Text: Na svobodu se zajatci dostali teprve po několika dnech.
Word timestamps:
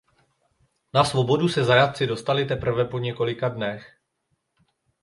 Na 0.93 1.03
svobodu 1.05 1.47
se 1.49 1.63
zajatci 1.63 2.07
dostali 2.07 2.45
teprve 2.45 2.85
po 2.85 2.99
několika 2.99 3.49
dnech. 3.49 3.97